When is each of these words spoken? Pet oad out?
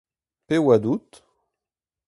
Pet 0.47 0.59
oad 0.65 0.83
out? 0.91 1.11